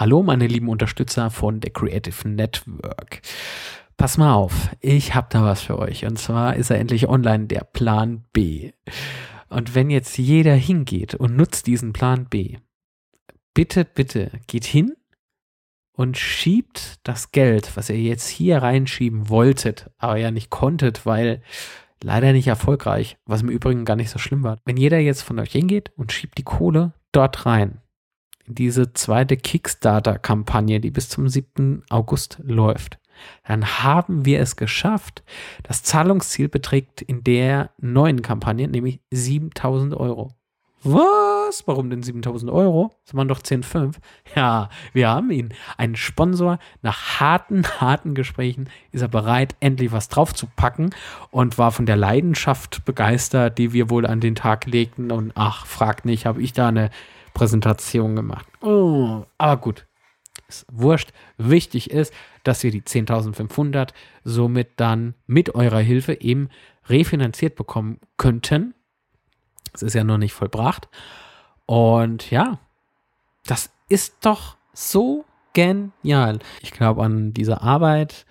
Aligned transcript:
Hallo, 0.00 0.22
meine 0.22 0.46
lieben 0.46 0.70
Unterstützer 0.70 1.28
von 1.28 1.60
der 1.60 1.72
Creative 1.72 2.26
Network. 2.26 3.20
Pass 3.98 4.16
mal 4.16 4.32
auf, 4.32 4.70
ich 4.80 5.14
habe 5.14 5.26
da 5.28 5.42
was 5.44 5.60
für 5.60 5.78
euch. 5.78 6.06
Und 6.06 6.18
zwar 6.18 6.56
ist 6.56 6.70
er 6.70 6.78
endlich 6.78 7.06
online, 7.06 7.48
der 7.48 7.64
Plan 7.64 8.24
B. 8.32 8.72
Und 9.50 9.74
wenn 9.74 9.90
jetzt 9.90 10.16
jeder 10.16 10.54
hingeht 10.54 11.16
und 11.16 11.36
nutzt 11.36 11.66
diesen 11.66 11.92
Plan 11.92 12.24
B, 12.30 12.56
bitte, 13.52 13.84
bitte 13.84 14.30
geht 14.46 14.64
hin 14.64 14.96
und 15.92 16.16
schiebt 16.16 17.00
das 17.02 17.30
Geld, 17.30 17.76
was 17.76 17.90
ihr 17.90 18.00
jetzt 18.00 18.28
hier 18.28 18.62
reinschieben 18.62 19.28
wolltet, 19.28 19.90
aber 19.98 20.16
ja 20.16 20.30
nicht 20.30 20.48
konntet, 20.48 21.04
weil 21.04 21.42
leider 22.02 22.32
nicht 22.32 22.46
erfolgreich, 22.46 23.18
was 23.26 23.42
im 23.42 23.50
Übrigen 23.50 23.84
gar 23.84 23.96
nicht 23.96 24.08
so 24.08 24.18
schlimm 24.18 24.44
war. 24.44 24.56
Wenn 24.64 24.78
jeder 24.78 24.98
jetzt 24.98 25.20
von 25.20 25.38
euch 25.38 25.52
hingeht 25.52 25.92
und 25.94 26.10
schiebt 26.10 26.38
die 26.38 26.42
Kohle 26.42 26.94
dort 27.12 27.44
rein, 27.44 27.72
in 27.72 27.89
diese 28.46 28.92
zweite 28.92 29.36
Kickstarter-Kampagne, 29.36 30.80
die 30.80 30.90
bis 30.90 31.08
zum 31.08 31.28
7. 31.28 31.84
August 31.88 32.38
läuft, 32.42 32.98
dann 33.46 33.64
haben 33.64 34.24
wir 34.24 34.40
es 34.40 34.56
geschafft. 34.56 35.22
Das 35.62 35.82
Zahlungsziel 35.82 36.48
beträgt 36.48 37.02
in 37.02 37.22
der 37.24 37.70
neuen 37.78 38.22
Kampagne 38.22 38.68
nämlich 38.68 39.00
7000 39.10 39.94
Euro. 39.94 40.34
Was? 40.82 41.66
Warum 41.66 41.90
denn 41.90 42.02
7000 42.02 42.50
Euro? 42.50 42.90
Das 43.04 43.14
waren 43.14 43.28
doch 43.28 43.40
10,5. 43.40 43.96
Ja, 44.34 44.70
wir 44.94 45.10
haben 45.10 45.30
ihn. 45.30 45.52
Ein 45.76 45.94
Sponsor. 45.94 46.58
Nach 46.80 47.20
harten, 47.20 47.64
harten 47.80 48.14
Gesprächen 48.14 48.70
ist 48.90 49.02
er 49.02 49.08
bereit, 49.08 49.56
endlich 49.60 49.92
was 49.92 50.08
draufzupacken 50.08 50.94
und 51.30 51.58
war 51.58 51.70
von 51.70 51.84
der 51.84 51.96
Leidenschaft 51.96 52.84
begeistert, 52.86 53.58
die 53.58 53.74
wir 53.74 53.90
wohl 53.90 54.06
an 54.06 54.20
den 54.20 54.34
Tag 54.34 54.64
legten. 54.64 55.12
Und 55.12 55.32
ach, 55.34 55.66
fragt 55.66 56.06
nicht, 56.06 56.24
habe 56.24 56.40
ich 56.40 56.54
da 56.54 56.68
eine 56.68 56.88
Präsentation 57.34 58.16
gemacht. 58.16 58.46
Oh, 58.60 59.24
aber 59.38 59.56
gut, 59.60 59.86
ist 60.48 60.66
wurscht. 60.70 61.12
Wichtig 61.38 61.90
ist, 61.90 62.12
dass 62.44 62.62
wir 62.62 62.70
die 62.70 62.82
10.500 62.82 63.90
somit 64.24 64.72
dann 64.76 65.14
mit 65.26 65.54
eurer 65.54 65.80
Hilfe 65.80 66.20
eben 66.20 66.48
refinanziert 66.86 67.56
bekommen 67.56 67.98
könnten. 68.16 68.74
Es 69.72 69.82
ist 69.82 69.94
ja 69.94 70.04
noch 70.04 70.18
nicht 70.18 70.32
vollbracht. 70.32 70.88
Und 71.66 72.30
ja, 72.30 72.58
das 73.46 73.70
ist 73.88 74.24
doch 74.24 74.56
so 74.72 75.24
genial. 75.52 76.40
Ich 76.62 76.72
glaube 76.72 77.02
an 77.02 77.32
diese 77.32 77.60
Arbeit 77.60 78.26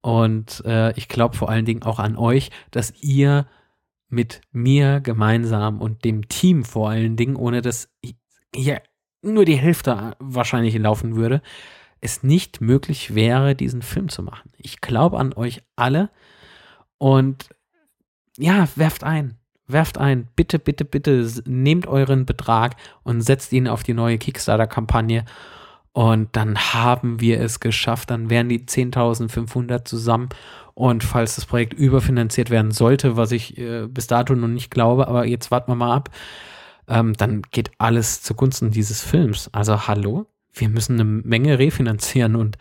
und 0.00 0.62
äh, 0.64 0.92
ich 0.98 1.08
glaube 1.08 1.36
vor 1.36 1.48
allen 1.48 1.64
Dingen 1.64 1.82
auch 1.82 1.98
an 1.98 2.16
euch, 2.16 2.50
dass 2.70 2.92
ihr 3.02 3.46
mit 4.08 4.42
mir 4.52 5.00
gemeinsam 5.00 5.80
und 5.80 6.04
dem 6.04 6.28
Team 6.28 6.64
vor 6.64 6.90
allen 6.90 7.16
Dingen, 7.16 7.36
ohne 7.36 7.62
dass 7.62 7.88
hier 8.54 8.82
nur 9.22 9.44
die 9.44 9.56
Hälfte 9.56 10.16
wahrscheinlich 10.18 10.76
laufen 10.76 11.16
würde, 11.16 11.42
es 12.00 12.22
nicht 12.22 12.60
möglich 12.60 13.14
wäre, 13.14 13.54
diesen 13.54 13.82
Film 13.82 14.08
zu 14.08 14.22
machen. 14.22 14.50
Ich 14.56 14.80
glaube 14.80 15.18
an 15.18 15.32
euch 15.34 15.62
alle 15.76 16.10
und 16.98 17.48
ja, 18.38 18.68
werft 18.76 19.04
ein. 19.04 19.38
Werft 19.66 19.98
ein. 19.98 20.28
Bitte, 20.34 20.58
bitte, 20.58 20.84
bitte 20.84 21.28
nehmt 21.46 21.86
euren 21.86 22.26
Betrag 22.26 22.76
und 23.04 23.22
setzt 23.22 23.52
ihn 23.52 23.68
auf 23.68 23.82
die 23.82 23.94
neue 23.94 24.18
Kickstarter-Kampagne. 24.18 25.24
Und 25.92 26.34
dann 26.36 26.58
haben 26.58 27.20
wir 27.20 27.40
es 27.40 27.60
geschafft. 27.60 28.10
Dann 28.10 28.30
wären 28.30 28.48
die 28.48 28.60
10.500 28.60 29.84
zusammen. 29.84 30.30
Und 30.74 31.04
falls 31.04 31.36
das 31.36 31.46
Projekt 31.46 31.74
überfinanziert 31.74 32.50
werden 32.50 32.72
sollte, 32.72 33.16
was 33.16 33.30
ich 33.30 33.58
äh, 33.58 33.86
bis 33.86 34.06
dato 34.06 34.34
noch 34.34 34.48
nicht 34.48 34.70
glaube, 34.70 35.06
aber 35.06 35.26
jetzt 35.26 35.50
warten 35.50 35.70
wir 35.70 35.76
mal 35.76 35.94
ab, 35.94 36.10
ähm, 36.88 37.14
dann 37.14 37.42
geht 37.50 37.70
alles 37.78 38.22
zugunsten 38.22 38.70
dieses 38.70 39.02
Films. 39.02 39.48
Also 39.52 39.86
hallo, 39.86 40.26
wir 40.52 40.68
müssen 40.68 40.94
eine 40.94 41.04
Menge 41.04 41.58
refinanzieren 41.58 42.36
und 42.36 42.58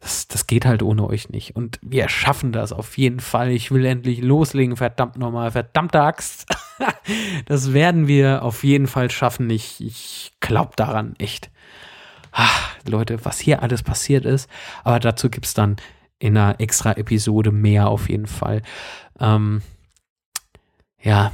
das, 0.00 0.28
das 0.28 0.46
geht 0.46 0.66
halt 0.66 0.82
ohne 0.82 1.06
euch 1.06 1.30
nicht. 1.30 1.56
Und 1.56 1.78
wir 1.82 2.08
schaffen 2.08 2.52
das 2.52 2.72
auf 2.72 2.98
jeden 2.98 3.20
Fall. 3.20 3.50
Ich 3.50 3.70
will 3.70 3.84
endlich 3.84 4.20
loslegen, 4.20 4.76
verdammt 4.76 5.16
nochmal, 5.16 5.50
verdammte 5.50 6.00
Axt. 6.00 6.46
das 7.46 7.72
werden 7.72 8.06
wir 8.06 8.42
auf 8.42 8.64
jeden 8.64 8.86
Fall 8.86 9.10
schaffen. 9.10 9.48
Ich, 9.50 9.82
ich 9.82 10.32
glaube 10.40 10.72
daran, 10.76 11.14
echt. 11.18 11.50
Ach, 12.32 12.74
Leute, 12.88 13.24
was 13.24 13.38
hier 13.38 13.62
alles 13.62 13.82
passiert 13.82 14.24
ist. 14.24 14.50
Aber 14.82 14.98
dazu 14.98 15.30
gibt 15.30 15.46
es 15.46 15.54
dann 15.54 15.76
in 16.18 16.36
einer 16.36 16.60
extra 16.60 16.92
Episode 16.92 17.52
mehr 17.52 17.88
auf 17.88 18.08
jeden 18.08 18.26
Fall. 18.26 18.62
Ähm, 19.20 19.62
ja, 21.00 21.32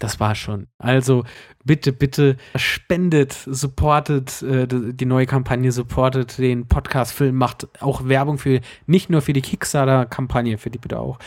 das 0.00 0.18
war 0.18 0.34
schon. 0.34 0.66
Also 0.78 1.24
bitte, 1.64 1.92
bitte 1.92 2.36
spendet, 2.56 3.32
supportet 3.32 4.42
äh, 4.42 4.66
die 4.66 5.06
neue 5.06 5.26
Kampagne, 5.26 5.70
supportet 5.70 6.38
den 6.38 6.66
Podcast-Film, 6.66 7.36
macht 7.36 7.68
auch 7.80 8.08
Werbung 8.08 8.38
für, 8.38 8.60
nicht 8.86 9.10
nur 9.10 9.20
für 9.20 9.32
die 9.32 9.42
Kickstarter-Kampagne, 9.42 10.58
für 10.58 10.70
die 10.70 10.78
bitte 10.78 10.98
auch, 10.98 11.18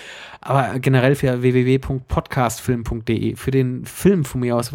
aber 0.41 0.79
generell 0.79 1.15
für 1.15 1.41
www.podcastfilm.de, 1.41 3.35
für 3.35 3.51
den 3.51 3.85
Film 3.85 4.25
von 4.25 4.41
mir 4.41 4.55
aus. 4.55 4.73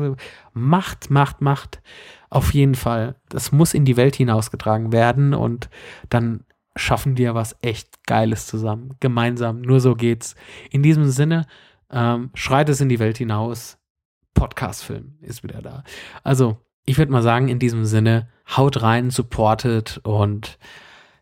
Macht, 0.55 1.11
macht, 1.11 1.41
macht. 1.41 1.83
Auf 2.31 2.55
jeden 2.55 2.75
Fall. 2.75 3.17
Das 3.29 3.53
muss 3.53 3.75
in 3.75 3.85
die 3.85 3.97
Welt 3.97 4.17
hinausgetragen 4.17 4.93
werden 4.93 5.35
und 5.35 5.71
dann 6.11 6.45
schaffen 6.77 7.17
wir 7.17 7.35
was 7.35 7.57
echt 7.63 8.07
Geiles 8.07 8.47
zusammen. 8.47 8.95
Gemeinsam. 9.01 9.61
Nur 9.63 9.81
so 9.81 9.95
geht's. 9.95 10.37
In 10.71 10.83
diesem 10.83 11.09
Sinne, 11.11 11.47
ähm, 11.91 12.31
schreit 12.35 12.69
es 12.69 12.81
in 12.81 12.89
die 12.89 12.99
Welt 12.99 13.19
hinaus 13.19 13.79
Podcast-Film 14.39 15.19
ist 15.21 15.43
wieder 15.43 15.61
da. 15.63 15.83
Also, 16.23 16.59
ich 16.87 16.97
würde 16.97 17.11
mal 17.11 17.23
sagen, 17.23 17.49
in 17.49 17.59
diesem 17.59 17.85
Sinne, 17.85 18.29
haut 18.57 18.83
rein, 18.83 19.11
supportet 19.11 20.01
und 20.05 20.59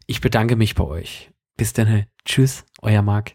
ich 0.06 0.20
bedanke 0.20 0.54
mich 0.54 0.74
bei 0.74 0.84
euch. 0.84 1.30
Bis 1.56 1.72
dann. 1.72 2.04
Tschüss, 2.26 2.66
euer 2.82 3.00
Marc. 3.00 3.32